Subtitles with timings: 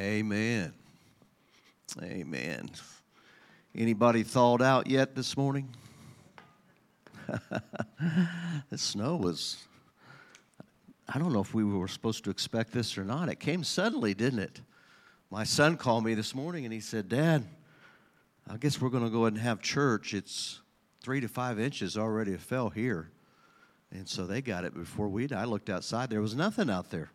[0.00, 0.72] Amen.
[2.02, 2.70] Amen.
[3.76, 5.68] Anybody thawed out yet this morning?
[8.70, 9.58] the snow was,
[11.06, 13.28] I don't know if we were supposed to expect this or not.
[13.28, 14.62] It came suddenly, didn't it?
[15.30, 17.44] My son called me this morning and he said, Dad,
[18.48, 20.14] I guess we're going to go ahead and have church.
[20.14, 20.60] It's
[21.02, 23.10] three to five inches already fell here.
[23.92, 25.36] And so they got it before we did.
[25.36, 27.10] I looked outside, there was nothing out there.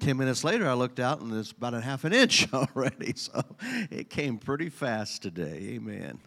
[0.00, 3.14] 10 minutes later, I looked out and it's about a half an inch already.
[3.16, 3.42] So
[3.90, 5.74] it came pretty fast today.
[5.74, 6.18] Amen.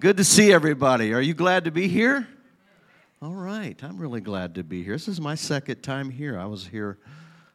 [0.00, 1.12] Good to see everybody.
[1.12, 2.26] Are you glad to be here?
[3.20, 3.80] All right.
[3.82, 4.94] I'm really glad to be here.
[4.94, 6.38] This is my second time here.
[6.38, 6.98] I was here,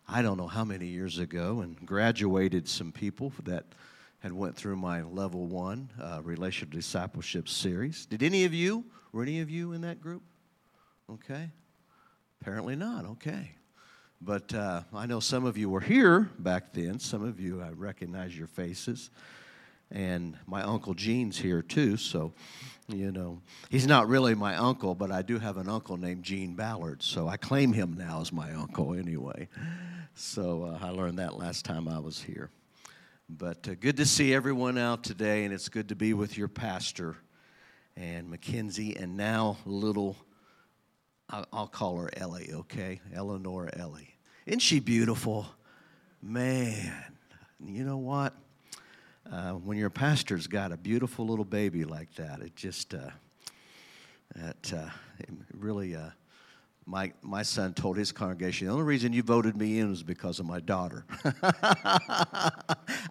[0.07, 3.65] I don't know how many years ago, and graduated some people that
[4.19, 8.05] had went through my level one uh, relational discipleship series.
[8.05, 10.23] Did any of you, were any of you in that group?
[11.11, 11.49] Okay.
[12.41, 13.05] Apparently not.
[13.05, 13.51] Okay.
[14.21, 16.99] But uh, I know some of you were here back then.
[16.99, 19.09] Some of you, I recognize your faces.
[19.91, 22.31] And my Uncle Gene's here too, so,
[22.87, 26.53] you know, he's not really my uncle, but I do have an uncle named Gene
[26.53, 29.47] Ballard, so I claim him now as my uncle anyway.
[30.13, 32.51] So uh, I learned that last time I was here.
[33.29, 36.47] But uh, good to see everyone out today, and it's good to be with your
[36.47, 37.15] pastor
[37.95, 40.15] and Mackenzie, and now little
[41.29, 43.01] I'll call her Ellie, okay?
[43.13, 44.15] Eleanor Ellie.
[44.45, 45.45] Isn't she beautiful?
[46.21, 46.91] Man,
[47.63, 48.33] you know what?
[49.31, 53.11] Uh, when your pastor's got a beautiful little baby like that, it just, uh,
[54.35, 56.09] that, uh, it really, uh,
[56.87, 60.39] my, my son told his congregation, the only reason you voted me in was because
[60.39, 61.05] of my daughter.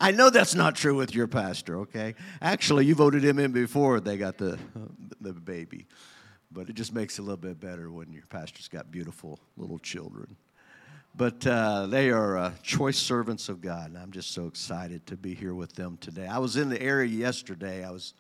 [0.01, 2.17] I know that's not true with your pastor, okay?
[2.43, 4.59] Actually, you voted him in before they got the,
[5.21, 5.87] the baby
[6.51, 9.79] but it just makes it a little bit better when your pastor's got beautiful little
[9.79, 10.37] children.
[11.17, 15.17] But uh, they are uh, choice servants of God, and I'm just so excited to
[15.17, 16.27] be here with them today.
[16.27, 17.85] I was in the area yesterday.
[17.85, 18.15] I was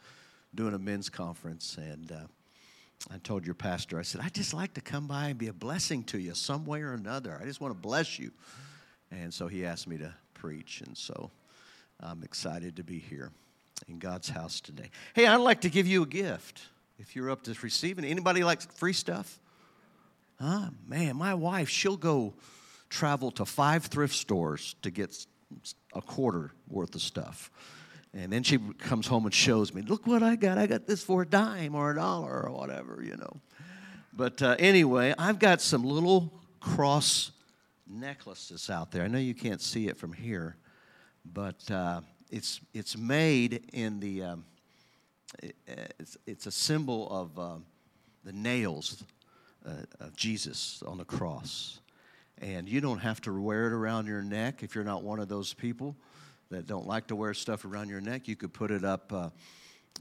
[0.55, 2.27] doing a men's conference, and uh,
[3.11, 5.53] I told your pastor, I said, I'd just like to come by and be a
[5.53, 7.38] blessing to you some way or another.
[7.41, 8.33] I just want to bless you.
[9.11, 11.31] And so he asked me to preach, and so
[12.00, 13.31] I'm excited to be here
[13.87, 14.91] in God's house today.
[15.15, 16.62] Hey, I'd like to give you a gift
[16.99, 18.05] if you're up to receiving.
[18.05, 19.39] Anybody likes free stuff?
[20.41, 20.71] Huh?
[20.87, 22.35] Man, my wife, she'll go
[22.91, 25.27] travel to five thrift stores to get
[25.95, 27.51] a quarter worth of stuff.
[28.15, 30.59] And then she comes home and shows me, look what I got.
[30.59, 33.41] I got this for a dime or a dollar or whatever, you know.
[34.13, 37.31] But uh, anyway, I've got some little cross
[37.87, 39.05] necklaces out there.
[39.05, 40.57] I know you can't see it from here,
[41.25, 44.23] but uh, it's, it's made in the.
[44.23, 44.45] Um,
[45.99, 47.56] it's, it's a symbol of uh,
[48.25, 49.03] the nails
[49.66, 51.81] uh, of Jesus on the cross.
[52.41, 55.28] And you don't have to wear it around your neck if you're not one of
[55.28, 55.97] those people
[56.50, 58.28] that don't like to wear stuff around your neck.
[58.28, 59.31] You could put it up, uh,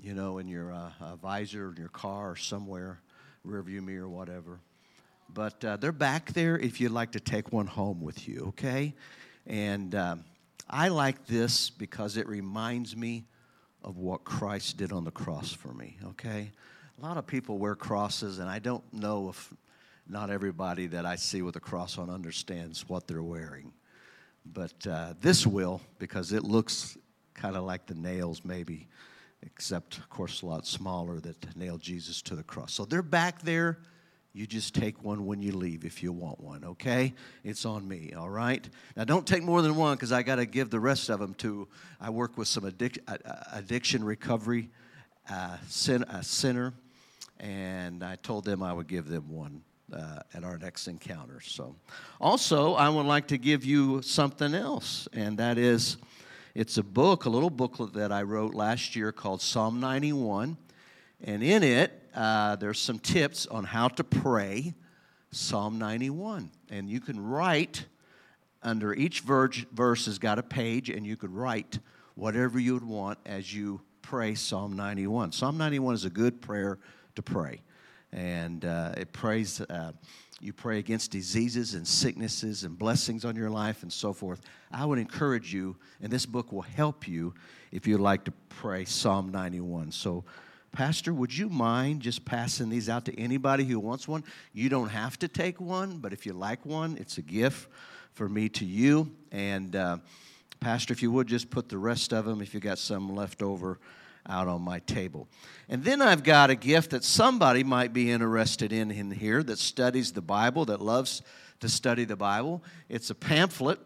[0.02, 3.00] you know, in your uh, visor in your car or somewhere,
[3.46, 4.60] rearview mirror, whatever.
[5.34, 8.94] But uh, they're back there if you'd like to take one home with you, okay?
[9.46, 10.24] And um,
[10.70, 13.26] I like this because it reminds me
[13.84, 16.52] of what Christ did on the cross for me, okay?
[17.00, 19.54] A lot of people wear crosses, and I don't know if
[20.10, 23.72] not everybody that I see with a cross on understands what they're wearing.
[24.46, 26.98] But uh, this will, because it looks
[27.34, 28.88] kind of like the nails, maybe,
[29.44, 32.74] except, of course, a lot smaller that nailed Jesus to the cross.
[32.74, 33.80] So they're back there
[34.38, 37.14] you just take one when you leave if you want one, okay?
[37.44, 38.68] It's on me, all right?
[38.96, 41.34] Now, don't take more than one because I got to give the rest of them
[41.36, 41.68] to.
[42.00, 44.70] I work with some addic- uh, uh, addiction recovery
[45.28, 46.74] uh, center,
[47.40, 49.64] and I told them I would give them one.
[49.90, 51.40] Uh, at our next encounter.
[51.40, 51.78] So,
[52.20, 55.96] also, I would like to give you something else, and that is
[56.54, 60.58] it's a book, a little booklet that I wrote last year called Psalm 91.
[61.24, 64.74] And in it, uh, there's some tips on how to pray
[65.30, 66.50] Psalm 91.
[66.70, 67.86] And you can write
[68.64, 71.78] under each verse, verse has got a page, and you could write
[72.16, 75.32] whatever you would want as you pray Psalm 91.
[75.32, 76.80] Psalm 91 is a good prayer
[77.16, 77.62] to pray.
[78.12, 79.92] And uh, it prays, uh,
[80.42, 84.42] you pray against diseases and sicknesses and blessings on your life and so forth.
[84.72, 87.36] I would encourage you, and this book will help you
[87.72, 89.92] if you'd like to pray Psalm 91.
[89.92, 90.24] So
[90.72, 94.24] Pastor, would you mind just passing these out to anybody who wants one?
[94.54, 97.70] You don't have to take one, but if you like one, it's a gift
[98.14, 99.12] for me to you.
[99.32, 99.98] And uh,
[100.60, 103.42] Pastor, if you would just put the rest of them, if you got some left
[103.42, 103.80] over,
[104.30, 105.28] out on my table.
[105.70, 109.58] And then I've got a gift that somebody might be interested in in here that
[109.58, 111.22] studies the Bible, that loves
[111.62, 112.62] to study the Bible.
[112.90, 113.80] It's a pamphlet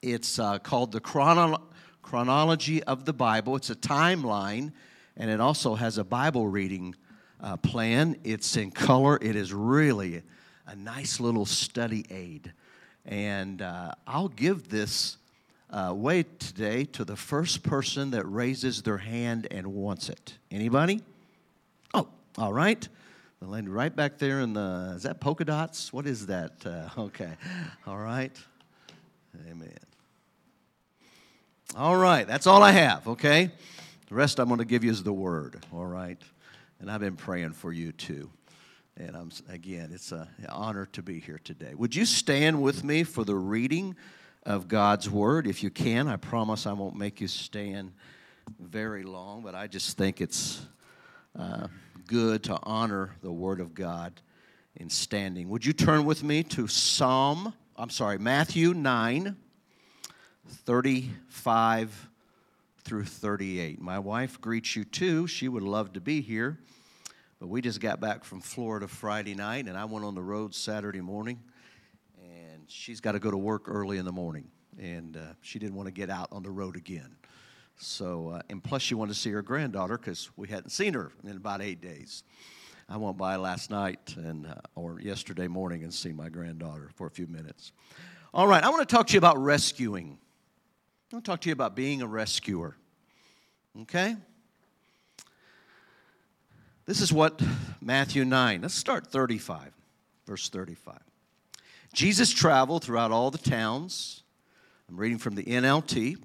[0.00, 1.62] It's uh, called the chrono-
[2.02, 3.54] Chronology of the Bible.
[3.56, 4.72] It's a timeline,
[5.16, 6.94] and it also has a Bible reading
[7.40, 8.16] uh, plan.
[8.24, 9.18] It's in color.
[9.20, 10.22] It is really
[10.66, 12.52] a nice little study aid.
[13.04, 15.16] And uh, I'll give this
[15.70, 20.38] uh, away today to the first person that raises their hand and wants it.
[20.50, 21.02] Anybody?
[21.94, 22.08] Oh,
[22.38, 22.86] all right.
[23.40, 25.92] The lady right back there in the, is that polka dots?
[25.92, 26.52] What is that?
[26.64, 27.32] Uh, okay.
[27.86, 28.36] All right.
[29.50, 29.76] Amen.
[31.74, 32.26] All right.
[32.26, 33.50] That's all I have, okay?
[34.12, 36.20] The rest I'm going to give you is the word, all right?
[36.80, 38.28] And I've been praying for you too.
[38.98, 41.72] And I'm, again, it's an honor to be here today.
[41.74, 43.96] Would you stand with me for the reading
[44.44, 45.46] of God's word?
[45.46, 47.94] If you can, I promise I won't make you stand
[48.60, 50.60] very long, but I just think it's.
[51.34, 51.68] Uh,
[52.06, 54.20] good to honor the Word of God
[54.76, 55.48] in standing.
[55.48, 59.34] Would you turn with me to Psalm, I'm sorry, Matthew 9,
[60.46, 62.10] 35
[62.84, 63.80] through 38.
[63.80, 65.26] My wife greets you too.
[65.26, 66.58] She would love to be here,
[67.38, 70.54] but we just got back from Florida Friday night, and I went on the road
[70.54, 71.40] Saturday morning,
[72.20, 75.76] and she's got to go to work early in the morning, and uh, she didn't
[75.76, 77.14] want to get out on the road again.
[77.76, 81.12] So, uh, and plus, she wanted to see her granddaughter because we hadn't seen her
[81.24, 82.24] in about eight days.
[82.88, 87.06] I went by last night and uh, or yesterday morning and see my granddaughter for
[87.06, 87.72] a few minutes.
[88.34, 90.18] All right, I want to talk to you about rescuing.
[91.12, 92.74] I want to talk to you about being a rescuer.
[93.82, 94.16] Okay?
[96.86, 97.40] This is what
[97.82, 98.62] Matthew 9.
[98.62, 99.72] Let's start 35,
[100.26, 100.98] verse 35.
[101.92, 104.22] Jesus traveled throughout all the towns.
[104.88, 106.16] I'm reading from the NLT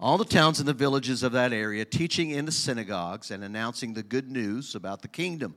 [0.00, 3.94] all the towns and the villages of that area, teaching in the synagogues and announcing
[3.94, 5.56] the good news about the kingdom.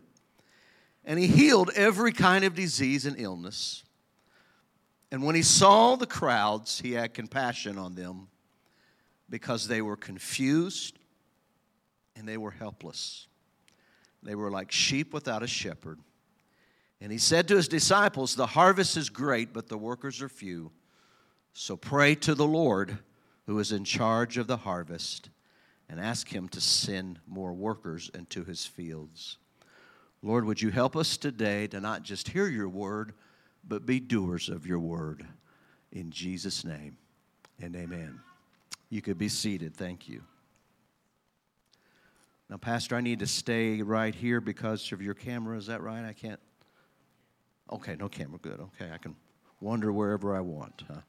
[1.06, 3.83] And he healed every kind of disease and illness.
[5.12, 8.28] And when he saw the crowds, he had compassion on them
[9.30, 10.98] because they were confused
[12.16, 13.28] and they were helpless.
[14.24, 16.00] They were like sheep without a shepherd.
[17.02, 20.72] And he said to his disciples, The harvest is great, but the workers are few.
[21.54, 23.00] So pray to the Lord
[23.48, 25.30] who is in charge of the harvest
[25.90, 29.38] and ask him to send more workers into his fields.
[30.22, 33.13] Lord, would you help us today to not just hear your word,
[33.68, 35.25] but be doers of your word.
[35.92, 36.98] In Jesus' name
[37.62, 38.19] and amen.
[38.90, 39.75] You could be seated.
[39.75, 40.22] Thank you.
[42.50, 45.58] Now, Pastor, I need to stay right here because of your camera.
[45.58, 46.04] Is that right?
[46.04, 46.40] I can't.
[47.72, 48.40] Okay, no camera.
[48.40, 48.60] Good.
[48.60, 49.16] Okay, I can
[49.62, 50.84] wander wherever I want.
[50.86, 51.00] Huh?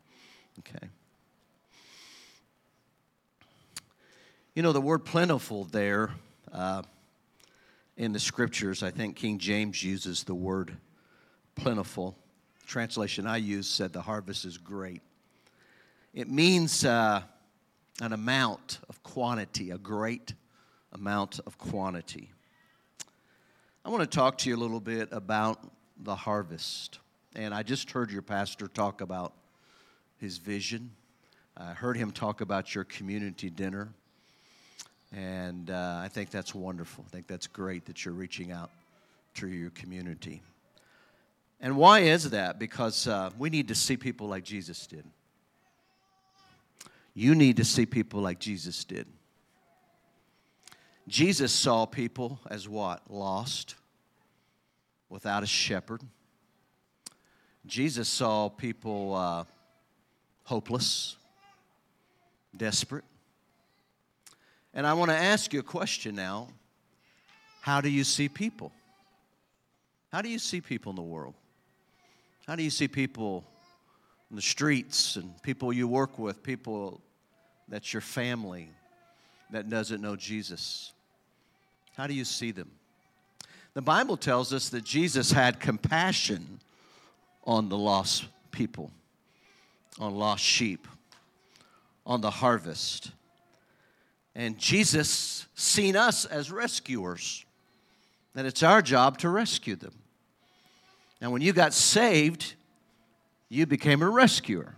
[0.60, 0.88] Okay.
[4.54, 6.10] You know, the word plentiful there
[6.52, 6.82] uh,
[7.96, 10.76] in the scriptures, I think King James uses the word
[11.54, 12.16] plentiful.
[12.72, 15.02] Translation I used said the harvest is great.
[16.14, 17.20] It means uh,
[18.00, 20.32] an amount of quantity, a great
[20.94, 22.30] amount of quantity.
[23.84, 25.58] I want to talk to you a little bit about
[25.98, 26.98] the harvest.
[27.36, 29.34] And I just heard your pastor talk about
[30.16, 30.92] his vision.
[31.58, 33.92] I heard him talk about your community dinner.
[35.14, 37.04] And uh, I think that's wonderful.
[37.06, 38.70] I think that's great that you're reaching out
[39.34, 40.40] to your community.
[41.62, 42.58] And why is that?
[42.58, 45.04] Because uh, we need to see people like Jesus did.
[47.14, 49.06] You need to see people like Jesus did.
[51.06, 53.02] Jesus saw people as what?
[53.08, 53.76] Lost,
[55.08, 56.00] without a shepherd.
[57.64, 59.44] Jesus saw people uh,
[60.42, 61.16] hopeless,
[62.56, 63.04] desperate.
[64.74, 66.48] And I want to ask you a question now.
[67.60, 68.72] How do you see people?
[70.10, 71.34] How do you see people in the world?
[72.46, 73.44] How do you see people
[74.30, 77.00] in the streets and people you work with, people
[77.68, 78.68] that's your family
[79.50, 80.92] that doesn't know Jesus?
[81.96, 82.70] How do you see them?
[83.74, 86.60] The Bible tells us that Jesus had compassion
[87.44, 88.90] on the lost people,
[89.98, 90.86] on lost sheep,
[92.04, 93.12] on the harvest.
[94.34, 97.44] And Jesus seen us as rescuers,
[98.34, 99.94] that it's our job to rescue them.
[101.22, 102.54] Now, when you got saved,
[103.48, 104.74] you became a rescuer.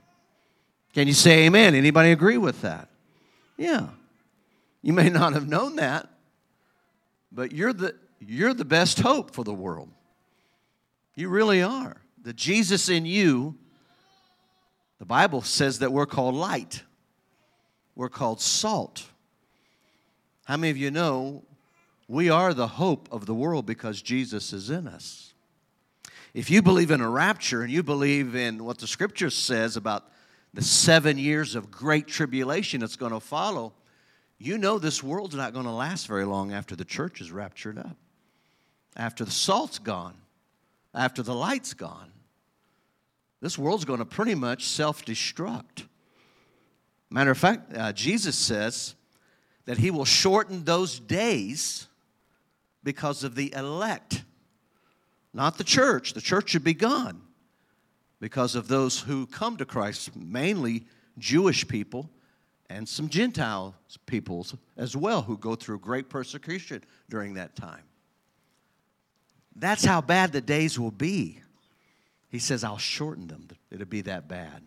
[0.93, 1.75] Can you say amen?
[1.75, 2.91] Anybody agree with that?
[3.57, 3.89] Yeah.
[4.83, 6.07] You may not have known that,
[7.33, 9.89] but you're the, you're the best hope for the world.
[11.15, 11.97] You really are.
[12.23, 13.57] The Jesus in you,
[14.99, 16.83] the Bible says that we're called light,
[17.95, 19.07] we're called salt.
[20.45, 21.43] How many of you know
[22.07, 25.34] we are the hope of the world because Jesus is in us?
[26.35, 30.11] If you believe in a rapture and you believe in what the scripture says about
[30.53, 33.73] the seven years of great tribulation that's going to follow,
[34.39, 37.79] you know this world's not going to last very long after the church is raptured
[37.79, 37.97] up,
[38.97, 40.17] after the salt's gone,
[40.93, 42.11] after the light's gone.
[43.41, 45.85] This world's going to pretty much self destruct.
[47.11, 48.97] Matter of fact, uh, Jesus says
[49.67, 51.87] that he will shorten those days
[52.83, 54.25] because of the elect,
[55.35, 56.15] not the church.
[56.15, 57.21] The church should be gone
[58.21, 60.87] because of those who come to Christ, mainly
[61.19, 62.09] Jewish people
[62.71, 63.75] and some Gentile
[64.07, 67.83] peoples as well who go through great persecution during that time.
[69.57, 71.41] That's how bad the days will be.
[72.31, 73.49] He says, I'll shorten them.
[73.71, 74.63] It'll be that bad.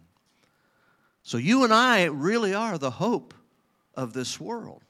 [1.24, 3.34] So you and I really are the hope
[3.96, 4.84] of this world.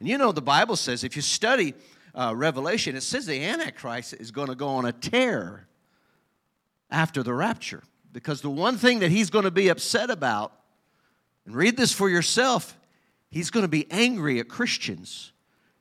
[0.00, 1.74] And you know, the Bible says, if you study
[2.18, 5.68] uh, Revelation, it says the Antichrist is going to go on a tear
[6.90, 7.84] after the rapture.
[8.12, 10.52] Because the one thing that he's going to be upset about,
[11.46, 12.76] and read this for yourself,
[13.30, 15.32] he's going to be angry at Christians.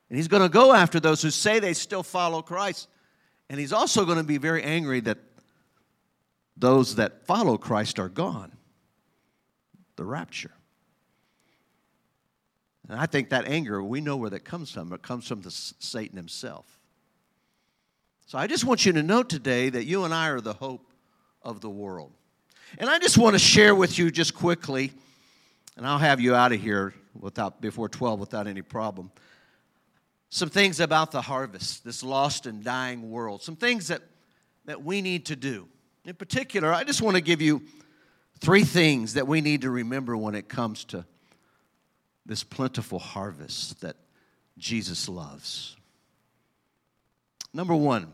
[0.10, 2.88] And he's going to go after those who say they still follow Christ.
[3.50, 5.18] And he's also going to be very angry that
[6.56, 8.52] those that follow Christ are gone.
[9.96, 10.52] The rapture.
[12.90, 14.94] And I think that anger, we know where that comes from.
[14.94, 16.66] It comes from the, Satan himself.
[18.28, 20.92] So I just want you to know today that you and I are the hope
[21.42, 22.12] of the world.
[22.78, 24.92] And I just want to share with you just quickly,
[25.78, 29.12] and I'll have you out of here without before 12 without any problem.
[30.30, 33.42] Some things about the harvest, this lost and dying world.
[33.42, 34.02] Some things that,
[34.66, 35.68] that we need to do.
[36.04, 37.64] In particular, I just want to give you
[38.40, 41.06] three things that we need to remember when it comes to
[42.28, 43.96] this plentiful harvest that
[44.60, 45.76] Jesus loves.
[47.54, 48.12] Number one,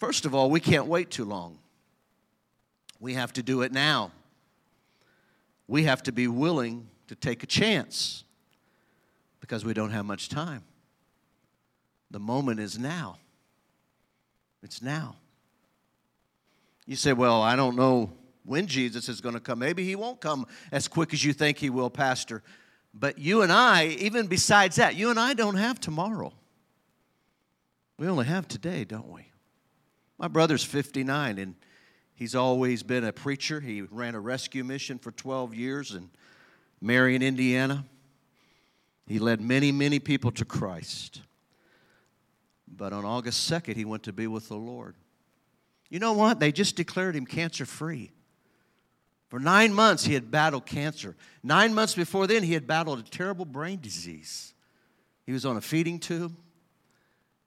[0.00, 1.58] First of all, we can't wait too long.
[3.00, 4.12] We have to do it now.
[5.68, 8.24] We have to be willing to take a chance
[9.40, 10.62] because we don't have much time.
[12.10, 13.18] The moment is now.
[14.62, 15.16] It's now.
[16.86, 18.10] You say, Well, I don't know
[18.44, 19.58] when Jesus is going to come.
[19.58, 22.42] Maybe he won't come as quick as you think he will, Pastor.
[22.92, 26.32] But you and I, even besides that, you and I don't have tomorrow.
[27.98, 29.26] We only have today, don't we?
[30.18, 31.54] My brother's 59 and
[32.14, 33.60] he's always been a preacher.
[33.60, 36.10] He ran a rescue mission for 12 years in
[36.80, 37.84] Marion, Indiana.
[39.06, 41.20] He led many, many people to Christ.
[42.66, 44.94] But on August 2nd, he went to be with the Lord.
[45.88, 46.38] You know what?
[46.40, 48.12] They just declared him cancer free.
[49.30, 51.16] For nine months, he had battled cancer.
[51.42, 54.52] Nine months before then, he had battled a terrible brain disease.
[55.24, 56.36] He was on a feeding tube.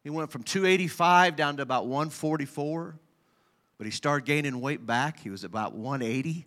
[0.02, 2.96] He went from 285 down to about 144,
[3.78, 5.20] but he started gaining weight back.
[5.20, 6.46] He was about 180,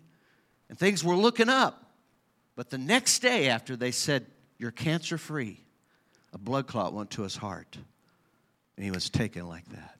[0.69, 1.91] and things were looking up.
[2.55, 4.25] But the next day, after they said,
[4.57, 5.59] You're cancer free,
[6.33, 7.77] a blood clot went to his heart,
[8.75, 9.96] and he was taken like that.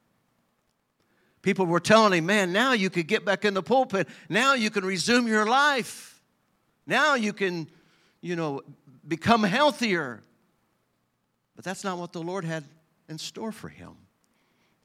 [1.41, 4.08] People were telling him, Man, now you could get back in the pulpit.
[4.29, 6.22] Now you can resume your life.
[6.86, 7.70] Now you can,
[8.22, 8.62] you know,
[9.08, 10.22] become healthier.
[11.56, 12.63] But that's not what the Lord had
[13.10, 13.96] in store for him.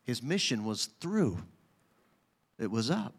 [0.04, 1.38] His mission was through,
[2.58, 3.14] it was up.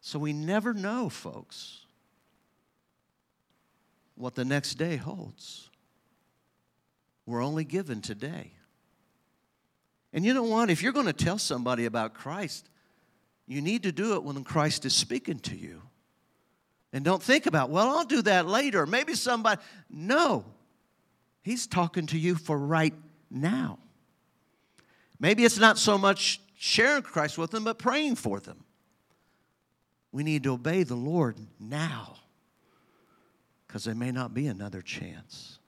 [0.00, 1.80] So we never know, folks,
[4.14, 5.68] what the next day holds.
[7.26, 8.52] We're only given today.
[10.16, 10.70] And you know what?
[10.70, 12.70] If you're going to tell somebody about Christ,
[13.46, 15.82] you need to do it when Christ is speaking to you.
[16.90, 18.86] And don't think about, well, I'll do that later.
[18.86, 19.60] Maybe somebody.
[19.90, 20.46] No.
[21.42, 22.94] He's talking to you for right
[23.30, 23.78] now.
[25.20, 28.64] Maybe it's not so much sharing Christ with them, but praying for them.
[30.12, 32.16] We need to obey the Lord now
[33.66, 35.58] because there may not be another chance.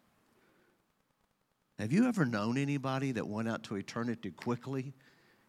[1.78, 4.94] Have you ever known anybody that went out to eternity quickly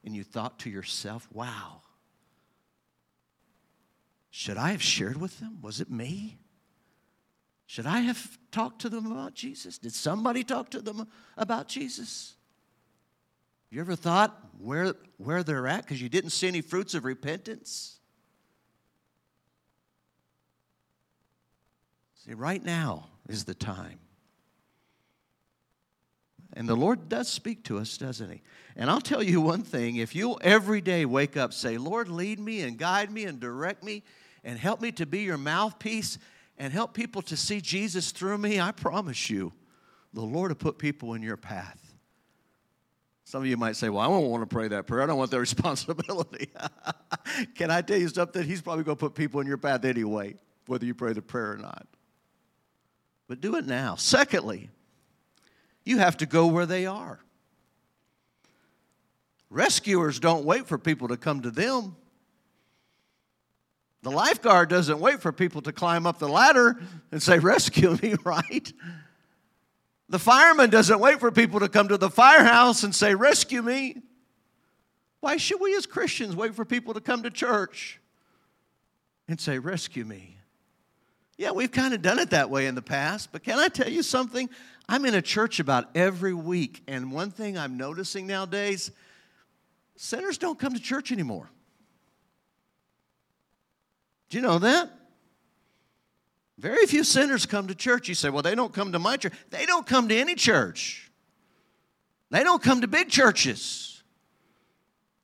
[0.03, 1.81] and you thought to yourself, wow,
[4.29, 5.59] should I have shared with them?
[5.61, 6.37] Was it me?
[7.65, 9.79] Should I have talked to them about Jesus?
[9.79, 12.35] Did somebody talk to them about Jesus?
[13.71, 17.99] You ever thought where, where they're at because you didn't see any fruits of repentance?
[22.25, 23.99] See, right now is the time.
[26.53, 28.41] And the Lord does speak to us, doesn't He?
[28.75, 32.39] And I'll tell you one thing if you'll every day wake up, say, Lord, lead
[32.39, 34.03] me and guide me and direct me
[34.43, 36.17] and help me to be your mouthpiece
[36.57, 39.53] and help people to see Jesus through me, I promise you,
[40.13, 41.79] the Lord will put people in your path.
[43.23, 45.03] Some of you might say, Well, I don't want to pray that prayer.
[45.03, 46.49] I don't want that responsibility.
[47.55, 48.43] Can I tell you something?
[48.43, 51.53] He's probably going to put people in your path anyway, whether you pray the prayer
[51.53, 51.87] or not.
[53.27, 53.95] But do it now.
[53.95, 54.71] Secondly,
[55.85, 57.19] you have to go where they are.
[59.49, 61.95] Rescuers don't wait for people to come to them.
[64.01, 66.79] The lifeguard doesn't wait for people to climb up the ladder
[67.11, 68.71] and say, Rescue me, right?
[70.07, 73.97] The fireman doesn't wait for people to come to the firehouse and say, Rescue me.
[75.19, 77.99] Why should we as Christians wait for people to come to church
[79.27, 80.37] and say, Rescue me?
[81.37, 83.89] Yeah, we've kind of done it that way in the past, but can I tell
[83.89, 84.49] you something?
[84.89, 88.89] I'm in a church about every week, and one thing I'm noticing nowadays
[89.95, 91.47] sinners don't come to church anymore.
[94.31, 94.89] Do you know that?
[96.57, 98.09] Very few sinners come to church.
[98.09, 99.33] You say, well, they don't come to my church.
[99.51, 101.11] They don't come to any church.
[102.31, 104.01] They don't come to big churches.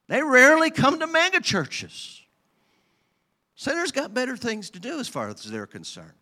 [0.08, 2.22] They rarely come to mega churches.
[3.56, 6.14] Sinners got better things to do as far as they're concerned.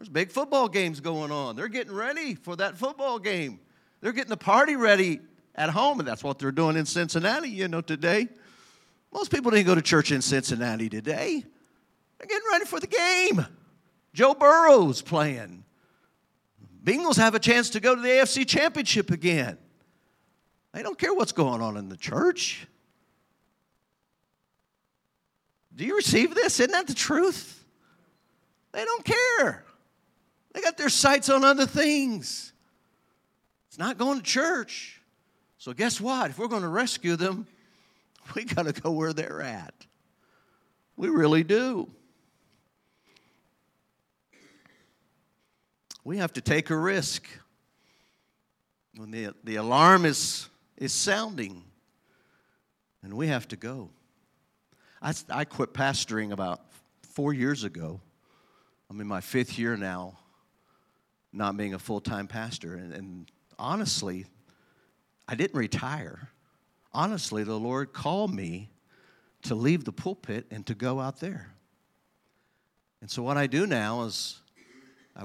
[0.00, 1.56] There's big football games going on.
[1.56, 3.60] They're getting ready for that football game.
[4.00, 5.20] They're getting the party ready
[5.54, 8.28] at home, and that's what they're doing in Cincinnati, you know, today.
[9.12, 11.44] Most people didn't go to church in Cincinnati today.
[12.16, 13.44] They're getting ready for the game.
[14.14, 15.64] Joe Burrow's playing.
[16.82, 19.58] Bengals have a chance to go to the AFC Championship again.
[20.72, 22.66] They don't care what's going on in the church.
[25.76, 26.58] Do you receive this?
[26.58, 27.62] Isn't that the truth?
[28.72, 29.66] They don't care.
[30.52, 32.52] They got their sights on other things.
[33.68, 35.00] It's not going to church.
[35.58, 36.30] So, guess what?
[36.30, 37.46] If we're going to rescue them,
[38.34, 39.74] we got to go where they're at.
[40.96, 41.90] We really do.
[46.04, 47.26] we have to take a risk.
[48.96, 51.62] When the, the alarm is, is sounding,
[53.02, 53.90] and we have to go.
[55.00, 56.60] I, I quit pastoring about
[57.02, 58.00] four years ago.
[58.90, 60.18] I'm in my fifth year now,
[61.32, 62.74] not being a full time pastor.
[62.74, 64.26] And, and honestly,
[65.28, 66.30] I didn't retire.
[66.92, 68.70] Honestly, the Lord called me
[69.42, 71.54] to leave the pulpit and to go out there.
[73.00, 74.40] And so, what I do now is
[75.16, 75.24] I,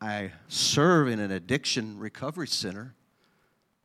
[0.00, 2.94] I serve in an addiction recovery center,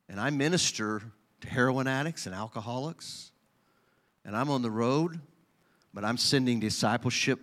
[0.07, 1.01] and I minister
[1.41, 3.31] to heroin addicts and alcoholics.
[4.23, 5.19] And I'm on the road,
[5.93, 7.39] but I'm sending discipleship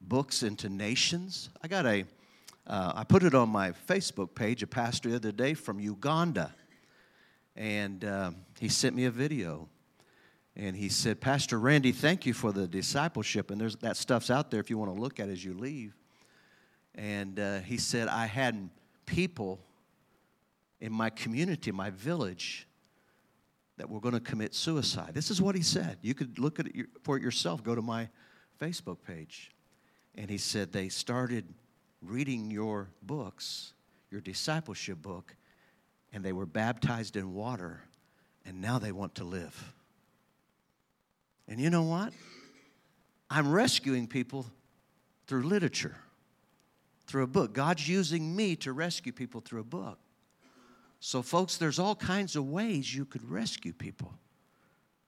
[0.00, 1.50] books into nations.
[1.62, 2.04] I got a,
[2.66, 6.54] uh, I put it on my Facebook page, a pastor the other day from Uganda.
[7.56, 9.68] And uh, he sent me a video.
[10.54, 13.50] And he said, Pastor Randy, thank you for the discipleship.
[13.50, 15.54] And there's, that stuff's out there if you want to look at it as you
[15.54, 15.94] leave.
[16.94, 18.68] And uh, he said, I had
[19.06, 19.60] people
[20.80, 22.68] in my community, my village,
[23.78, 25.12] that were going to commit suicide.
[25.14, 25.98] This is what he said.
[26.02, 27.64] You could look at it for it yourself.
[27.64, 28.08] Go to my
[28.60, 29.50] Facebook page.
[30.14, 31.46] And he said, they started
[32.02, 33.72] reading your books,
[34.10, 35.34] your discipleship book,
[36.12, 37.80] and they were baptized in water,
[38.44, 39.72] and now they want to live.
[41.48, 42.12] And you know what?
[43.30, 44.46] I'm rescuing people
[45.26, 45.96] through literature
[47.06, 47.52] through a book.
[47.52, 49.98] God's using me to rescue people through a book.
[51.00, 54.14] So, folks, there's all kinds of ways you could rescue people,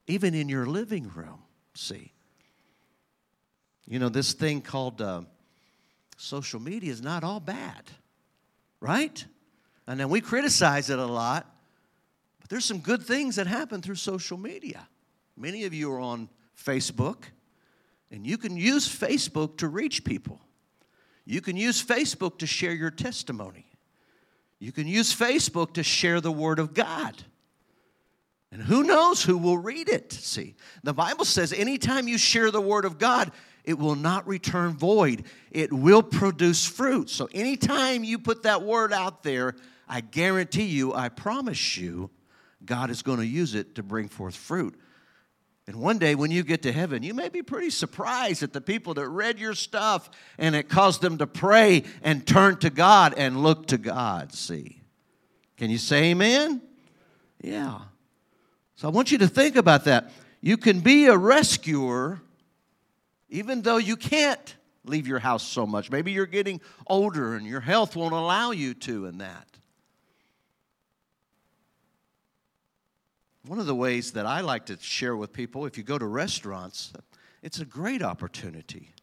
[0.06, 1.38] even in your living room.
[1.74, 2.12] See,
[3.86, 5.22] you know, this thing called uh,
[6.16, 7.82] social media is not all bad,
[8.80, 9.24] right?
[9.86, 11.46] And then we criticize it a lot,
[12.40, 14.88] but there's some good things that happen through social media.
[15.36, 17.24] Many of you are on Facebook,
[18.10, 20.40] and you can use Facebook to reach people.
[21.24, 23.66] You can use Facebook to share your testimony.
[24.58, 27.22] You can use Facebook to share the Word of God.
[28.52, 30.12] And who knows who will read it?
[30.12, 33.32] See, the Bible says anytime you share the Word of God,
[33.64, 35.24] it will not return void.
[35.50, 37.08] It will produce fruit.
[37.10, 39.56] So anytime you put that word out there,
[39.88, 42.10] I guarantee you, I promise you,
[42.64, 44.78] God is going to use it to bring forth fruit.
[45.66, 48.60] And one day when you get to heaven, you may be pretty surprised at the
[48.60, 53.14] people that read your stuff and it caused them to pray and turn to God
[53.16, 54.34] and look to God.
[54.34, 54.82] See?
[55.56, 56.60] Can you say amen?
[57.40, 57.78] Yeah.
[58.76, 60.10] So I want you to think about that.
[60.42, 62.20] You can be a rescuer
[63.34, 65.90] even though you can't leave your house so much.
[65.90, 69.48] Maybe you're getting older and your health won't allow you to in that.
[73.46, 76.06] One of the ways that I like to share with people, if you go to
[76.06, 76.92] restaurants,
[77.42, 78.94] it's a great opportunity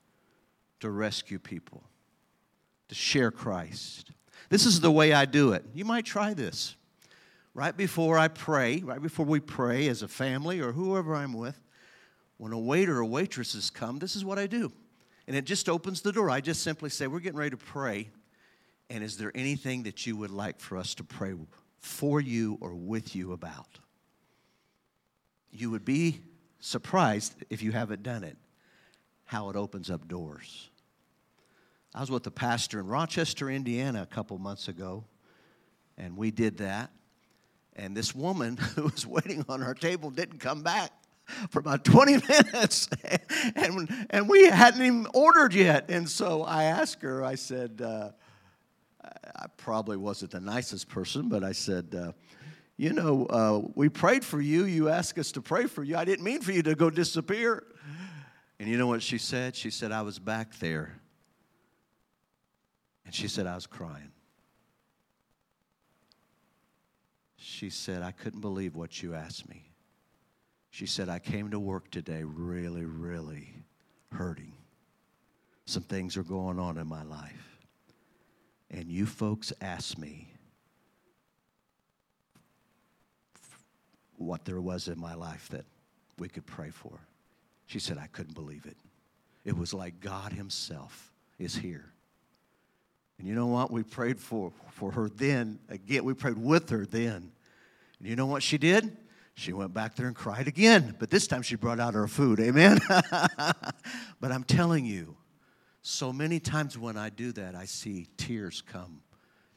[0.80, 1.84] to rescue people,
[2.88, 4.12] to share Christ.
[4.50, 5.66] This is the way I do it.
[5.74, 6.78] You might try this.
[7.54, 11.61] right before I pray, right before we pray as a family or whoever I'm with,
[12.42, 14.72] when a waiter or waitress come, this is what I do.
[15.28, 16.28] And it just opens the door.
[16.28, 18.10] I just simply say, We're getting ready to pray.
[18.90, 21.36] And is there anything that you would like for us to pray
[21.78, 23.78] for you or with you about?
[25.52, 26.22] You would be
[26.60, 28.38] surprised if you haven't done it,
[29.26, 30.72] how it opens up doors.
[31.94, 35.04] I was with the pastor in Rochester, Indiana, a couple months ago,
[35.96, 36.90] and we did that.
[37.76, 40.92] And this woman who was waiting on our table didn't come back
[41.50, 42.90] for about 20 minutes.
[43.56, 45.90] and, and we hadn't even ordered yet.
[45.90, 48.12] And so I asked her, I said, uh,
[49.04, 52.12] I probably wasn't the nicest person, but I said, uh,
[52.78, 54.66] you know, uh, we prayed for you.
[54.66, 55.96] You asked us to pray for you.
[55.96, 57.64] I didn't mean for you to go disappear.
[58.60, 59.56] And you know what she said?
[59.56, 61.00] She said, I was back there.
[63.06, 64.12] And she said, I was crying.
[67.38, 69.71] She said, I couldn't believe what you asked me.
[70.72, 73.54] She said, I came to work today really, really
[74.14, 74.54] hurting.
[75.66, 77.58] Some things are going on in my life.
[78.72, 80.30] And you folks asked me
[84.18, 85.66] what there was in my life that
[86.18, 86.98] we could pray for.
[87.66, 88.78] She said, I couldn't believe it.
[89.44, 91.92] It was like God Himself is here.
[93.20, 93.72] And you know what?
[93.72, 95.60] We prayed for, for her then.
[95.68, 97.32] Again, we prayed with her then.
[98.00, 98.96] And you know what she did?
[99.42, 100.96] She went back there and cried again.
[101.00, 102.40] But this time she brought out her food.
[102.40, 102.78] Amen?
[102.90, 105.18] but I'm telling you,
[105.82, 109.02] so many times when I do that, I see tears come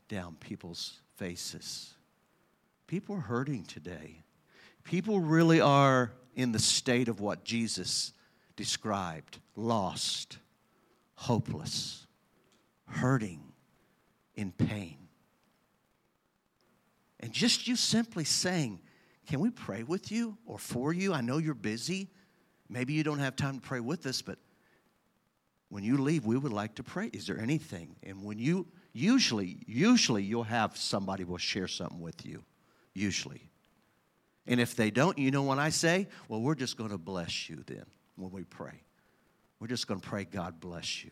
[0.08, 1.92] down people's faces.
[2.86, 4.22] People are hurting today.
[4.84, 8.14] People really are in the state of what Jesus
[8.56, 10.38] described lost,
[11.14, 12.06] hopeless,
[12.86, 13.42] hurting,
[14.34, 14.96] in pain.
[17.20, 18.80] And just you simply saying,
[19.26, 21.12] Can we pray with you or for you?
[21.12, 22.10] I know you're busy.
[22.68, 24.38] Maybe you don't have time to pray with us, but
[25.68, 27.10] when you leave, we would like to pray.
[27.12, 27.96] Is there anything?
[28.02, 32.44] And when you usually, usually you'll have somebody will share something with you.
[32.94, 33.50] Usually.
[34.46, 36.08] And if they don't, you know what I say?
[36.28, 38.82] Well, we're just going to bless you then when we pray.
[39.58, 41.10] We're just going to pray, God bless you.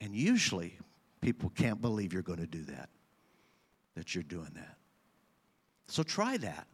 [0.00, 0.78] And usually,
[1.20, 2.88] people can't believe you're going to do that,
[3.94, 4.78] that you're doing that.
[5.92, 6.66] So try that.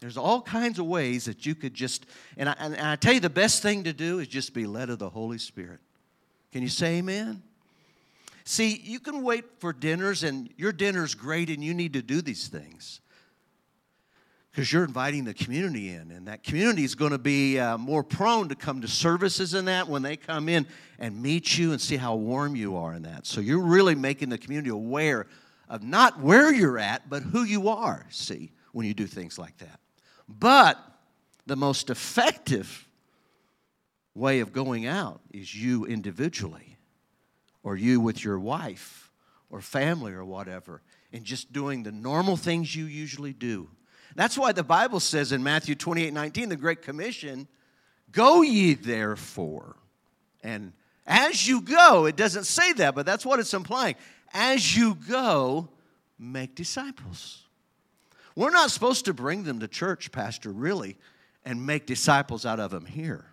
[0.00, 2.06] There's all kinds of ways that you could just,
[2.36, 4.90] and I, and I tell you, the best thing to do is just be led
[4.90, 5.80] of the Holy Spirit.
[6.52, 7.42] Can you say amen?
[8.44, 12.22] See, you can wait for dinners, and your dinner's great, and you need to do
[12.22, 13.00] these things
[14.52, 18.04] because you're inviting the community in, and that community is going to be uh, more
[18.04, 20.64] prone to come to services in that when they come in
[21.00, 23.26] and meet you and see how warm you are in that.
[23.26, 25.26] So you're really making the community aware
[25.74, 29.56] of not where you're at, but who you are, see, when you do things like
[29.58, 29.80] that.
[30.28, 30.78] But
[31.46, 32.88] the most effective
[34.14, 36.76] way of going out is you individually,
[37.62, 39.10] or you with your wife,
[39.50, 40.82] or family, or whatever,
[41.12, 43.68] and just doing the normal things you usually do
[44.14, 47.48] that's why the Bible says in Matthew 28 19, the Great Commission,
[48.12, 49.76] go ye therefore.
[50.42, 50.72] And
[51.06, 53.96] as you go, it doesn't say that, but that's what it's implying.
[54.34, 55.68] As you go,
[56.18, 57.44] make disciples.
[58.36, 60.98] We're not supposed to bring them to church, Pastor, really,
[61.44, 63.24] and make disciples out of them here.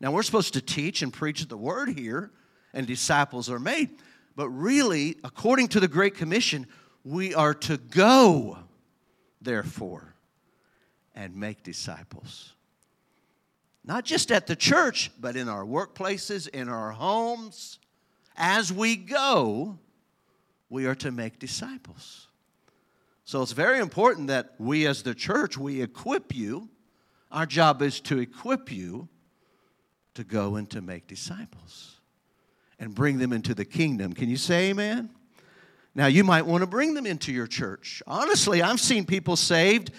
[0.00, 2.30] Now, we're supposed to teach and preach the word here,
[2.72, 3.90] and disciples are made.
[4.36, 6.66] But really, according to the Great Commission,
[7.04, 8.58] we are to go
[9.40, 10.14] therefore,
[11.14, 12.52] and make disciples.
[13.84, 17.78] Not just at the church, but in our workplaces, in our homes.
[18.36, 19.78] As we go,
[20.70, 22.28] we are to make disciples.
[23.24, 26.68] So it's very important that we as the church, we equip you.
[27.30, 29.08] Our job is to equip you
[30.14, 32.00] to go and to make disciples
[32.78, 34.12] and bring them into the kingdom.
[34.14, 35.10] Can you say amen?
[35.94, 38.02] Now, you might want to bring them into your church.
[38.06, 39.90] Honestly, I've seen people saved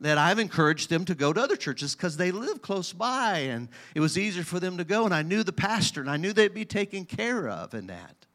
[0.00, 3.68] that I've encouraged them to go to other churches because they live close by and
[3.94, 5.04] it was easier for them to go.
[5.04, 8.25] And I knew the pastor and I knew they'd be taken care of in that.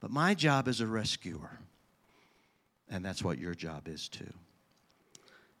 [0.00, 1.60] But my job is a rescuer,
[2.88, 4.32] and that's what your job is too.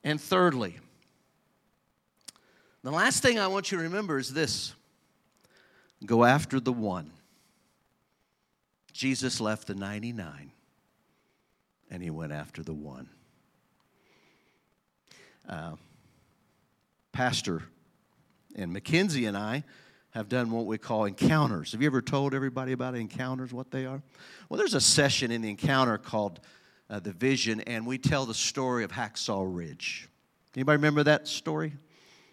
[0.02, 0.78] And thirdly,
[2.82, 4.74] the last thing I want you to remember is this
[6.04, 7.10] go after the one.
[8.92, 10.50] Jesus left the 99
[11.90, 13.08] and he went after the one.
[15.48, 15.76] Uh,
[17.12, 17.62] Pastor
[18.54, 19.64] and Mackenzie and I
[20.10, 21.72] have done what we call encounters.
[21.72, 24.02] Have you ever told everybody about encounters, what they are?
[24.48, 26.40] Well, there's a session in the encounter called
[26.88, 30.08] uh, the vision, and we tell the story of Hacksaw Ridge.
[30.56, 31.74] Anybody remember that story?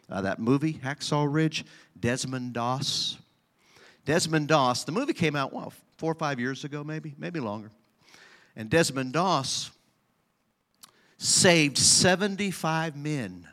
[0.10, 1.66] Uh, that movie, Hacksaw Ridge?
[2.00, 3.18] Desmond Doss.
[4.06, 7.72] Desmond Doss, the movie came out, well, four or five years ago, maybe, maybe longer.
[8.56, 9.70] And Desmond Doss
[11.18, 13.48] saved 75 men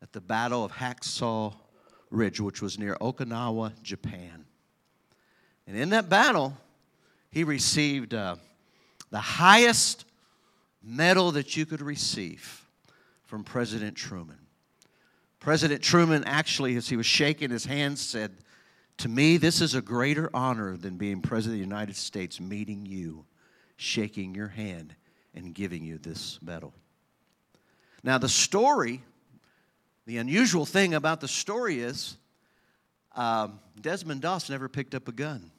[0.00, 1.54] at the Battle of Hacksaw
[2.16, 4.46] Ridge, which was near Okinawa, Japan.
[5.66, 6.56] And in that battle,
[7.30, 8.36] he received uh,
[9.10, 10.04] the highest
[10.82, 12.64] medal that you could receive
[13.24, 14.38] from President Truman.
[15.40, 18.32] President Truman actually, as he was shaking his hand, said,
[18.98, 22.86] To me, this is a greater honor than being President of the United States, meeting
[22.86, 23.26] you,
[23.76, 24.94] shaking your hand,
[25.34, 26.72] and giving you this medal.
[28.02, 29.02] Now, the story,
[30.06, 32.16] the unusual thing about the story is
[33.14, 35.50] um, Desmond Doss never picked up a gun.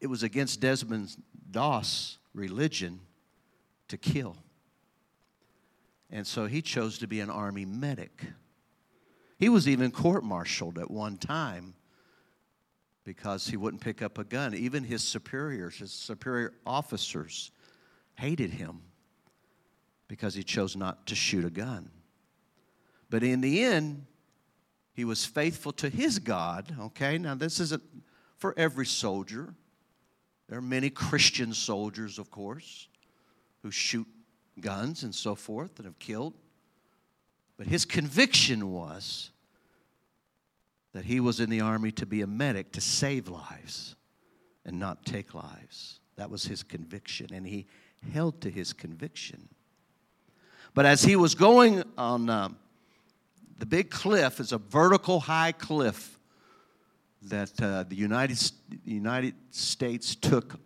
[0.00, 1.14] It was against Desmond
[1.50, 3.00] Doss' religion
[3.88, 4.36] to kill.
[6.10, 8.24] And so he chose to be an army medic.
[9.38, 11.74] He was even court martialed at one time
[13.04, 14.54] because he wouldn't pick up a gun.
[14.54, 17.50] Even his superiors, his superior officers,
[18.14, 18.82] hated him
[20.08, 21.90] because he chose not to shoot a gun.
[23.12, 24.06] But in the end,
[24.94, 26.74] he was faithful to his God.
[26.80, 27.82] Okay, now this isn't
[28.38, 29.52] for every soldier.
[30.48, 32.88] There are many Christian soldiers, of course,
[33.62, 34.06] who shoot
[34.58, 36.32] guns and so forth and have killed.
[37.58, 39.30] But his conviction was
[40.94, 43.94] that he was in the army to be a medic, to save lives
[44.64, 46.00] and not take lives.
[46.16, 47.66] That was his conviction, and he
[48.14, 49.50] held to his conviction.
[50.72, 52.56] But as he was going on um,
[53.62, 56.18] the big cliff, is a vertical high cliff
[57.22, 58.36] that uh, the United,
[58.84, 60.58] United States took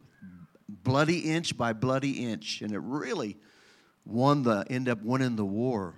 [0.67, 3.37] bloody inch by bloody inch, and it really
[4.07, 5.93] won the end up winning the war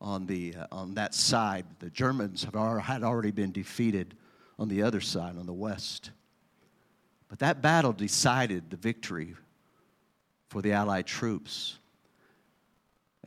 [0.00, 1.66] on the uh, on that side.
[1.78, 4.16] The Germans had already been defeated
[4.58, 6.10] on the other side, on the west.
[7.28, 9.34] But that battle decided the victory
[10.48, 11.78] for the Allied troops.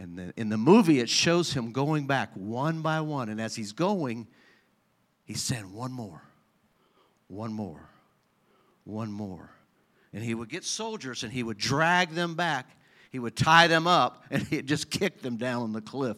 [0.02, 3.30] And the, in the movie, it shows him going back one by one.
[3.30, 4.28] And as he's going,
[5.26, 6.24] he's saying, One more,
[7.28, 7.88] one more,
[8.84, 9.52] one more.
[10.12, 12.76] And he would get soldiers and he would drag them back.
[13.12, 16.18] He would tie them up and he'd just kick them down on the cliff.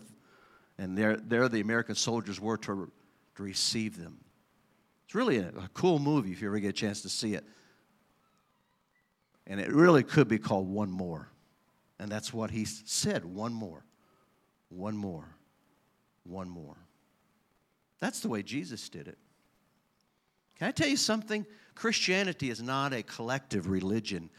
[0.78, 2.90] And there, there the American soldiers were to,
[3.36, 4.18] to receive them.
[5.04, 7.44] It's really a, a cool movie if you ever get a chance to see it.
[9.46, 11.33] And it really could be called One More.
[12.04, 13.86] And that's what he said one more,
[14.68, 15.24] one more,
[16.26, 16.76] one more.
[18.02, 19.18] That's the way Jesus did it.
[20.60, 21.46] Can I tell you something?
[21.76, 24.30] Christianity is not a collective religion.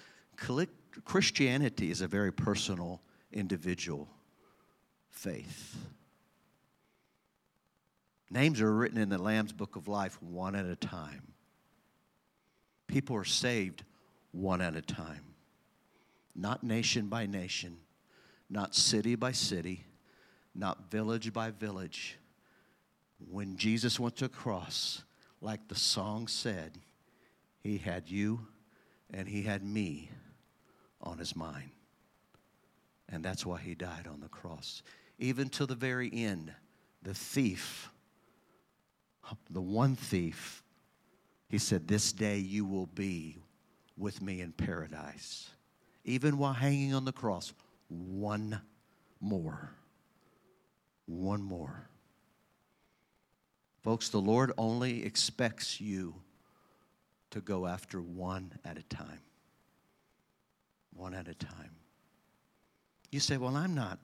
[1.06, 3.00] Christianity is a very personal,
[3.32, 4.10] individual
[5.08, 5.74] faith.
[8.28, 11.32] Names are written in the Lamb's Book of Life one at a time.
[12.88, 13.84] People are saved
[14.32, 15.33] one at a time
[16.34, 17.76] not nation by nation,
[18.50, 19.84] not city by city,
[20.54, 22.18] not village by village.
[23.30, 25.02] When Jesus went to the cross,
[25.40, 26.78] like the song said,
[27.60, 28.46] he had you
[29.12, 30.10] and he had me
[31.00, 31.70] on his mind.
[33.08, 34.82] And that's why he died on the cross.
[35.18, 36.52] Even to the very end,
[37.02, 37.90] the thief,
[39.50, 40.62] the one thief,
[41.48, 43.38] he said, This day you will be
[43.96, 45.53] with me in paradise
[46.04, 47.52] even while hanging on the cross,
[47.88, 48.60] one
[49.20, 49.72] more.
[51.06, 51.88] One more.
[53.82, 56.14] Folks, the Lord only expects you
[57.30, 59.20] to go after one at a time.
[60.94, 61.70] One at a time.
[63.10, 63.98] You say, Well, I'm not,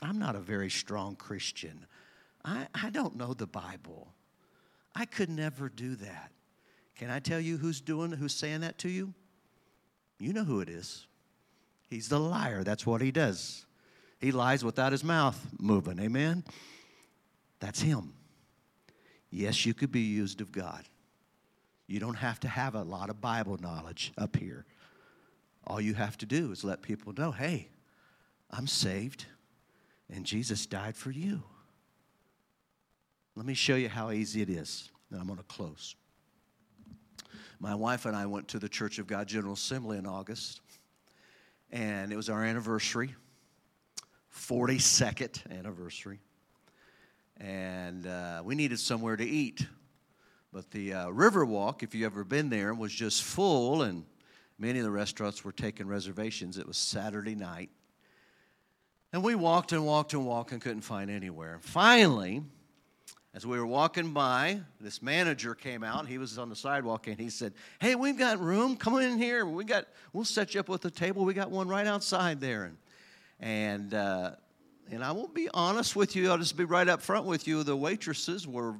[0.00, 1.86] I'm not a very strong Christian.
[2.44, 4.14] I, I don't know the Bible.
[4.94, 6.30] I could never do that.
[6.94, 9.12] Can I tell you who's doing who's saying that to you?
[10.20, 11.07] You know who it is.
[11.88, 12.62] He's the liar.
[12.62, 13.64] That's what he does.
[14.20, 15.98] He lies without his mouth moving.
[15.98, 16.44] Amen?
[17.60, 18.12] That's him.
[19.30, 20.84] Yes, you could be used of God.
[21.86, 24.66] You don't have to have a lot of Bible knowledge up here.
[25.66, 27.68] All you have to do is let people know hey,
[28.50, 29.26] I'm saved,
[30.10, 31.42] and Jesus died for you.
[33.36, 34.90] Let me show you how easy it is.
[35.10, 35.94] And I'm going to close.
[37.60, 40.60] My wife and I went to the Church of God General Assembly in August
[41.70, 43.14] and it was our anniversary,
[44.34, 46.20] 42nd anniversary.
[47.38, 49.66] And uh, we needed somewhere to eat.
[50.52, 54.04] But the uh, Riverwalk, if you've ever been there, was just full, and,
[54.58, 56.58] Many of the restaurants were taking reservations.
[56.58, 57.70] It was Saturday night.
[59.12, 61.58] And we walked and walked and walked and couldn't find anywhere.
[61.62, 62.42] Finally,
[63.34, 66.06] as we were walking by, this manager came out.
[66.06, 68.76] He was on the sidewalk and he said, Hey, we've got room.
[68.76, 69.44] Come in here.
[69.44, 71.24] We got, we'll set you up with a table.
[71.24, 72.64] We got one right outside there.
[72.64, 72.76] And,
[73.38, 74.30] and, uh,
[74.90, 76.30] and I will be honest with you.
[76.30, 77.62] I'll just be right up front with you.
[77.62, 78.76] The waitresses were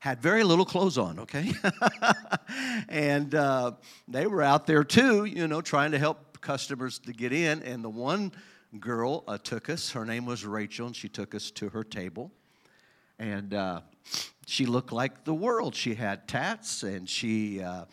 [0.00, 1.52] had very little clothes on, okay?
[2.88, 3.72] and uh,
[4.06, 7.62] they were out there too, you know, trying to help customers to get in.
[7.62, 8.32] And the one
[8.78, 12.30] girl uh, took us, her name was Rachel, and she took us to her table.
[13.18, 13.80] And uh,
[14.46, 15.74] she looked like the world.
[15.74, 17.84] She had tats and she uh,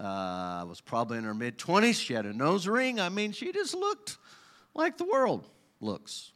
[0.00, 2.00] uh, was probably in her mid 20s.
[2.02, 3.00] She had a nose ring.
[3.00, 4.18] I mean, she just looked
[4.74, 5.48] like the world
[5.80, 6.32] looks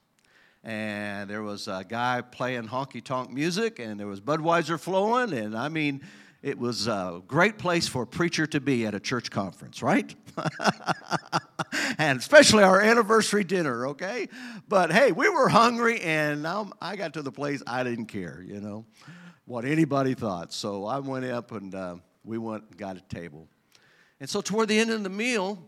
[0.65, 5.57] and there was a guy playing honky tonk music, and there was Budweiser flowing, and
[5.57, 6.03] I mean,
[6.43, 10.15] it was a great place for a preacher to be at a church conference, right?
[11.99, 14.29] and especially our anniversary dinner, okay?
[14.69, 16.47] But hey, we were hungry, and
[16.81, 18.85] I got to the place, I didn't care, you know,
[19.45, 20.53] what anybody thought.
[20.53, 23.49] So I went up and uh, we went and got a table.
[24.21, 25.59] And so toward the end of the meal,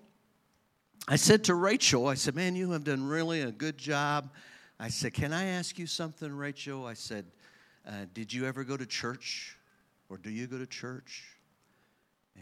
[1.06, 4.30] I said to Rachel, I said, Man, you have done really a good job
[4.78, 6.84] I said, Can I ask you something, Rachel?
[6.84, 7.26] I said,
[7.86, 9.53] uh, Did you ever go to church?
[10.08, 11.24] Or do you go to church?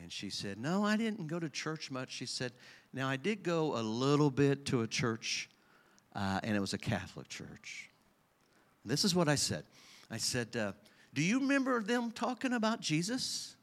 [0.00, 2.10] And she said, No, I didn't go to church much.
[2.12, 2.52] She said,
[2.92, 5.48] Now, I did go a little bit to a church,
[6.14, 7.90] uh, and it was a Catholic church.
[8.84, 9.64] This is what I said
[10.10, 10.72] I said, uh,
[11.14, 13.54] Do you remember them talking about Jesus?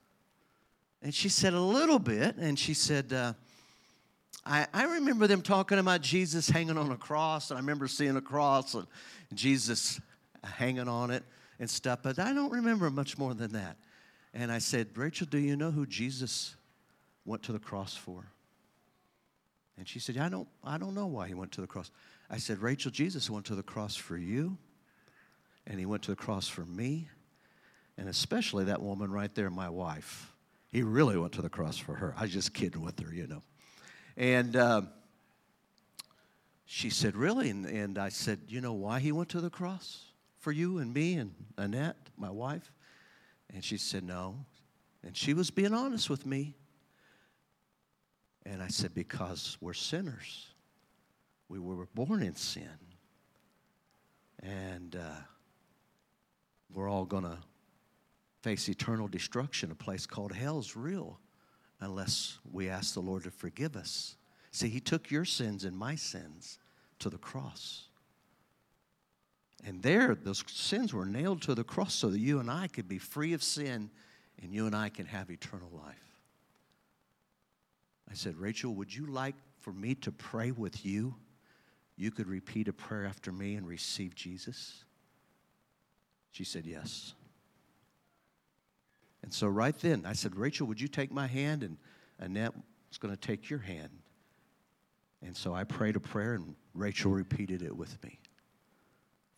[1.02, 2.36] And she said, A little bit.
[2.38, 3.34] And she said, uh,
[4.46, 8.16] I, I remember them talking about Jesus hanging on a cross, and I remember seeing
[8.16, 8.88] a cross and
[9.34, 10.00] Jesus
[10.44, 11.24] hanging on it
[11.60, 13.78] and stuff, but I don't remember much more than that.
[14.34, 16.56] And I said, Rachel, do you know who Jesus
[17.26, 18.26] went to the cross for?
[19.78, 21.90] And she said, I don't, I don't know why he went to the cross.
[22.30, 24.58] I said, Rachel, Jesus went to the cross for you,
[25.66, 27.08] and he went to the cross for me,
[27.98, 30.34] and especially that woman right there, my wife.
[30.72, 32.14] He really went to the cross for her.
[32.18, 33.42] I was just kidding with her, you know.
[34.18, 34.82] And uh,
[36.66, 37.50] she said, Really?
[37.50, 40.06] And, and I said, You know why he went to the cross?
[40.38, 42.72] For you and me and Annette, my wife?
[43.54, 44.46] And she said, No.
[45.04, 46.56] And she was being honest with me.
[48.46, 50.48] And I said, Because we're sinners.
[51.48, 52.70] We were born in sin.
[54.42, 55.22] And uh,
[56.74, 57.38] we're all going to
[58.42, 59.72] face eternal destruction.
[59.72, 61.20] A place called hell is real
[61.82, 64.16] unless we ask the Lord to forgive us.
[64.52, 66.60] See, He took your sins and my sins
[67.00, 67.89] to the cross.
[69.66, 72.88] And there, those sins were nailed to the cross so that you and I could
[72.88, 73.90] be free of sin
[74.42, 75.96] and you and I can have eternal life.
[78.10, 81.16] I said, Rachel, would you like for me to pray with you?
[81.98, 84.86] You could repeat a prayer after me and receive Jesus?
[86.32, 87.14] She said, Yes.
[89.22, 91.62] And so right then, I said, Rachel, would you take my hand?
[91.62, 91.78] And
[92.20, 92.54] Annette
[92.90, 93.90] was going to take your hand.
[95.22, 98.20] And so I prayed a prayer, and Rachel repeated it with me.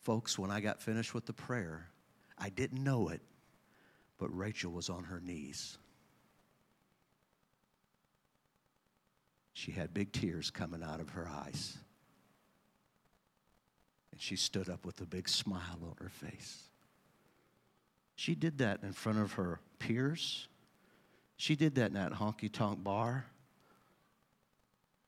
[0.02, 1.88] Folks, when I got finished with the prayer,
[2.38, 3.22] I didn't know it,
[4.18, 5.78] but Rachel was on her knees.
[9.54, 11.78] She had big tears coming out of her eyes.
[14.12, 16.64] And she stood up with a big smile on her face.
[18.16, 20.48] She did that in front of her peers.
[21.38, 23.28] She did that in that honky tonk bar.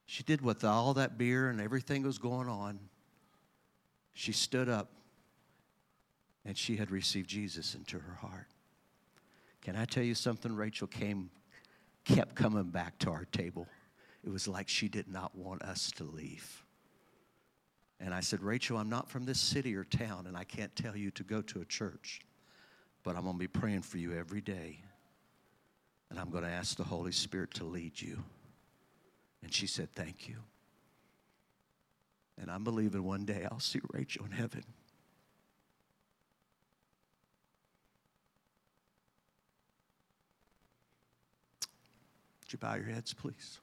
[0.06, 2.79] She did with all that beer and everything was going on.
[4.13, 4.91] She stood up
[6.45, 8.47] and she had received Jesus into her heart.
[9.62, 10.56] Can I tell you something?
[10.56, 11.30] Rachel came,
[12.06, 13.67] kept coming back to our table.
[14.23, 16.63] It was like she did not want us to leave.
[17.99, 20.95] And I said, Rachel, I'm not from this city or town, and I can't tell
[20.95, 22.22] you to go to a church
[23.03, 24.80] but I'm going to be praying for you every day.
[26.09, 28.24] And I'm going to ask the Holy Spirit to lead you.
[29.41, 30.38] And she said, Thank you.
[32.39, 34.63] And I'm believing one day I'll see Rachel in heaven.
[42.41, 43.59] Would you bow your heads, please?